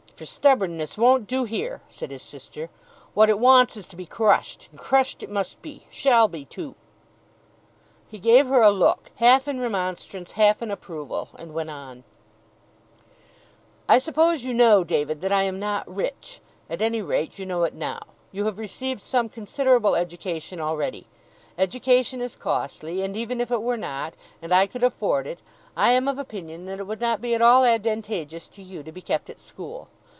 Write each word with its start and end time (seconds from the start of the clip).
'For 0.21 0.25
stubbornness 0.27 0.99
won't 0.99 1.25
do 1.25 1.45
here,' 1.45 1.81
said 1.89 2.11
his 2.11 2.21
sister 2.21 2.69
'What 3.15 3.27
it 3.27 3.39
wants 3.39 3.75
is, 3.75 3.87
to 3.87 3.95
be 3.95 4.05
crushed. 4.05 4.67
And 4.69 4.79
crushed 4.79 5.23
it 5.23 5.31
must 5.31 5.63
be. 5.63 5.87
Shall 5.89 6.27
be, 6.27 6.45
too!' 6.45 6.75
He 8.07 8.19
gave 8.19 8.45
her 8.45 8.61
a 8.61 8.69
look, 8.69 9.09
half 9.15 9.47
in 9.47 9.59
remonstrance, 9.59 10.33
half 10.33 10.61
in 10.61 10.69
approval, 10.69 11.29
and 11.39 11.55
went 11.55 11.71
on: 11.71 12.03
'I 13.89 13.97
suppose 13.97 14.43
you 14.43 14.53
know, 14.53 14.83
David, 14.83 15.21
that 15.21 15.31
I 15.31 15.41
am 15.41 15.57
not 15.57 15.91
rich. 15.91 16.39
At 16.69 16.83
any 16.83 17.01
rate, 17.01 17.39
you 17.39 17.47
know 17.47 17.63
it 17.63 17.73
now. 17.73 18.01
You 18.31 18.45
have 18.45 18.59
received 18.59 19.01
some 19.01 19.27
considerable 19.27 19.95
education 19.95 20.61
already. 20.61 21.07
Education 21.57 22.21
is 22.21 22.35
costly; 22.35 23.01
and 23.01 23.17
even 23.17 23.41
if 23.41 23.49
it 23.49 23.63
were 23.63 23.75
not, 23.75 24.13
and 24.39 24.53
I 24.53 24.67
could 24.67 24.83
afford 24.83 25.25
it, 25.25 25.39
I 25.75 25.93
am 25.93 26.07
of 26.07 26.19
opinion 26.19 26.67
that 26.67 26.77
it 26.77 26.85
would 26.85 27.01
not 27.01 27.21
be 27.21 27.33
at 27.33 27.41
all 27.41 27.63
advantageous 27.63 28.47
to 28.49 28.61
you 28.61 28.83
to 28.83 28.91
be 28.91 29.01
kept 29.01 29.27
at 29.27 29.39
school. 29.39 29.87